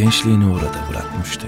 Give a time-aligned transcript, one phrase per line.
[0.00, 1.46] gençliğini orada bırakmıştı.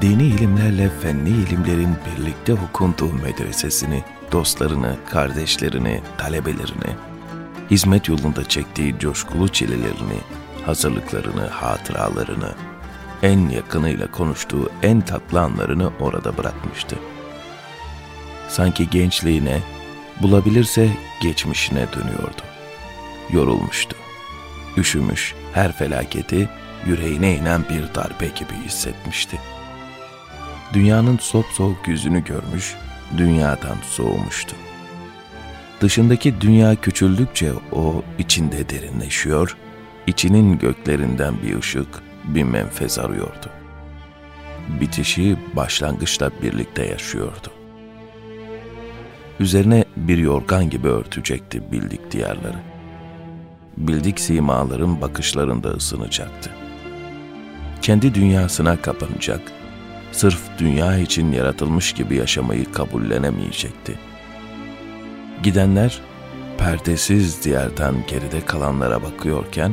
[0.00, 6.96] Dini ilimlerle fenli ilimlerin birlikte okunduğu medresesini, dostlarını, kardeşlerini, talebelerini,
[7.70, 10.18] hizmet yolunda çektiği coşkulu çilelerini,
[10.66, 12.54] hazırlıklarını, hatıralarını,
[13.22, 16.96] en yakınıyla konuştuğu en tatlı anlarını orada bırakmıştı.
[18.48, 19.60] Sanki gençliğine,
[20.22, 20.88] bulabilirse
[21.20, 22.42] geçmişine dönüyordu.
[23.30, 24.05] Yorulmuştu.
[24.76, 26.48] Üşümüş, her felaketi
[26.86, 29.38] yüreğine inen bir darbe gibi hissetmişti.
[30.72, 32.74] Dünyanın sop soğuk yüzünü görmüş,
[33.18, 34.56] dünyadan soğumuştu.
[35.80, 39.56] Dışındaki dünya küçüldükçe o içinde derinleşiyor,
[40.06, 41.88] içinin göklerinden bir ışık,
[42.24, 43.50] bir menfez arıyordu.
[44.80, 47.50] Bitişi başlangıçla birlikte yaşıyordu.
[49.40, 52.75] Üzerine bir yorgan gibi örtecekti bildik diyarları.
[53.76, 56.50] Bildik simaların bakışlarında ısınacaktı.
[57.82, 59.40] Kendi dünyasına kapanacak,
[60.12, 63.98] sırf dünya için yaratılmış gibi yaşamayı kabullenemeyecekti.
[65.42, 66.00] Gidenler
[66.58, 69.72] perdesiz diyardan geride kalanlara bakıyorken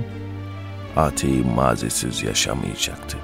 [0.95, 3.17] Ati'yi mazisiz yaşamayacaktı.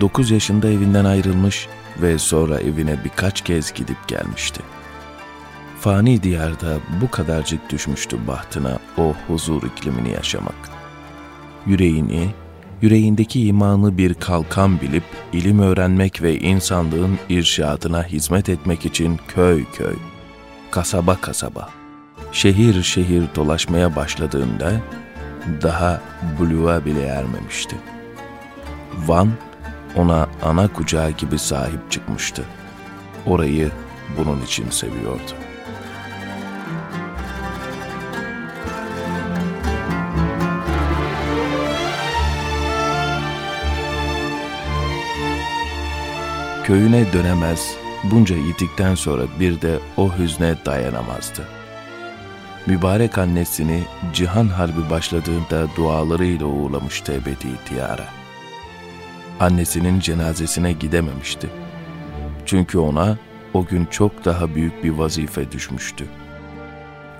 [0.00, 1.68] Dokuz yaşında evinden ayrılmış
[2.02, 4.62] ve sonra evine birkaç kez gidip gelmişti.
[5.84, 10.70] Fani diyarda bu kadarcık düşmüştü bahtına o huzur iklimini yaşamak.
[11.66, 12.30] Yüreğini,
[12.82, 19.94] yüreğindeki imanı bir kalkan bilip ilim öğrenmek ve insanlığın irşadına hizmet etmek için köy köy,
[20.70, 21.68] kasaba kasaba,
[22.32, 24.72] şehir şehir dolaşmaya başladığında
[25.62, 26.00] daha
[26.38, 27.76] buluğa bile ermemişti.
[29.06, 29.30] Van
[29.96, 32.44] ona ana kucağı gibi sahip çıkmıştı.
[33.26, 33.70] Orayı
[34.18, 35.32] bunun için seviyordu.
[46.64, 51.48] Köyüne dönemez, bunca yitikten sonra bir de o hüzne dayanamazdı.
[52.66, 53.82] Mübarek annesini
[54.12, 58.04] Cihan Harbi başladığında dualarıyla uğurlamıştı ebedi diyara.
[59.40, 61.50] Annesinin cenazesine gidememişti.
[62.46, 63.18] Çünkü ona
[63.54, 66.04] o gün çok daha büyük bir vazife düşmüştü.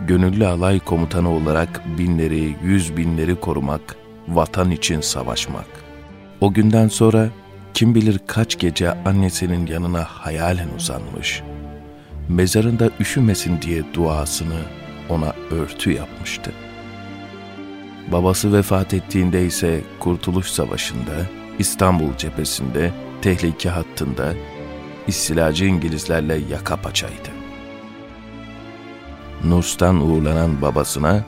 [0.00, 3.97] Gönüllü alay komutanı olarak binleri, yüz binleri korumak,
[4.28, 5.66] vatan için savaşmak.
[6.41, 7.28] O günden sonra
[7.74, 11.42] kim bilir kaç gece annesinin yanına hayalen uzanmış,
[12.28, 14.60] mezarında üşümesin diye duasını
[15.08, 16.52] ona örtü yapmıştı.
[18.12, 21.26] Babası vefat ettiğinde ise Kurtuluş Savaşı'nda,
[21.58, 22.92] İstanbul cephesinde,
[23.22, 24.34] tehlike hattında,
[25.06, 27.30] istilacı İngilizlerle yaka paçaydı.
[29.44, 31.24] Nurs'tan uğurlanan babasına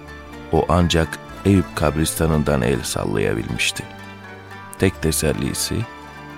[0.52, 3.84] o ancak Eyüp kabristanından el sallayabilmişti.
[4.78, 5.74] Tek tesellisi,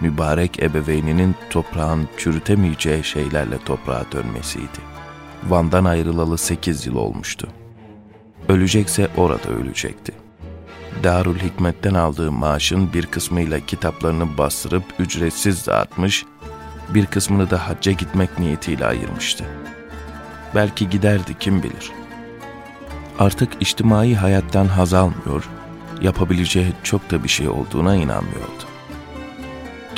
[0.00, 4.78] mübarek ebeveyninin toprağın çürütemeyeceği şeylerle toprağa dönmesiydi.
[5.48, 7.48] Van'dan ayrılalı sekiz yıl olmuştu.
[8.48, 10.12] Ölecekse orada ölecekti.
[11.04, 16.25] Darül Hikmet'ten aldığı maaşın bir kısmıyla kitaplarını bastırıp ücretsiz dağıtmış,
[16.88, 19.44] bir kısmını da hacca gitmek niyetiyle ayırmıştı.
[20.54, 21.92] Belki giderdi kim bilir.
[23.19, 25.48] Artık içtimai hayattan haz almıyor,
[26.00, 28.78] yapabileceği çok da bir şey olduğuna inanmıyordu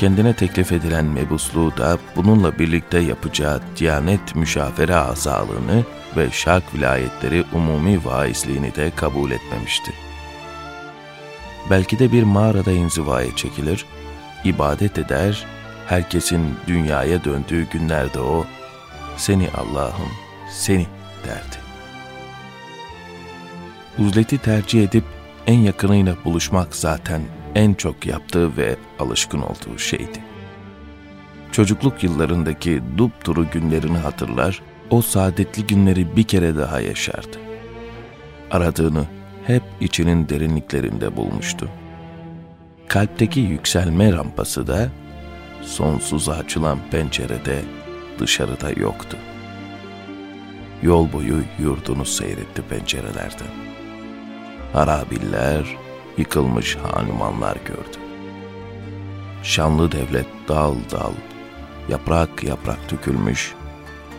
[0.01, 5.85] kendine teklif edilen mebusluğu da bununla birlikte yapacağı Diyanet müşafere azalığını
[6.17, 9.93] ve Şark vilayetleri umumi vaizliğini de kabul etmemişti.
[11.71, 13.87] Belki de bir mağarada inzivaya çekilir,
[14.45, 15.47] ibadet eder,
[15.87, 18.47] herkesin dünyaya döndüğü günlerde o,
[19.17, 20.11] seni Allah'ım,
[20.51, 20.87] seni
[21.27, 21.57] derdi.
[23.99, 25.05] Uzleti tercih edip
[25.47, 27.23] en yakınıyla buluşmak zaten
[27.55, 30.25] en çok yaptığı ve alışkın olduğu şeydi.
[31.53, 37.39] Çocukluk yıllarındaki dupduru günlerini hatırlar, o saadetli günleri bir kere daha yaşardı.
[38.51, 39.05] Aradığını
[39.47, 41.69] hep içinin derinliklerinde bulmuştu.
[42.89, 44.89] Kalpteki yükselme rampası da
[45.63, 47.63] sonsuza açılan pencerede
[48.19, 49.17] dışarıda yoktu.
[50.83, 53.49] Yol boyu yurdunu seyretti pencerelerden.
[54.73, 55.77] Harabiller,
[56.19, 57.99] yıkılmış hanumanlar gördü.
[59.43, 61.13] Şanlı devlet dal dal,
[61.89, 63.55] yaprak yaprak dökülmüş,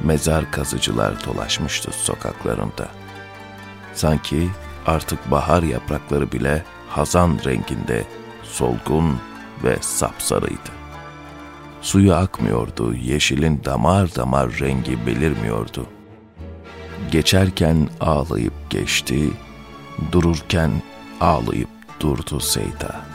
[0.03, 2.87] mezar kazıcılar dolaşmıştı sokaklarında.
[3.93, 4.49] Sanki
[4.85, 8.03] artık bahar yaprakları bile hazan renginde
[8.43, 9.19] solgun
[9.63, 10.71] ve sapsarıydı.
[11.81, 15.85] Suyu akmıyordu, yeşilin damar damar rengi belirmiyordu.
[17.11, 19.29] Geçerken ağlayıp geçti,
[20.11, 20.71] dururken
[21.21, 21.69] ağlayıp
[22.01, 23.10] Torto seita.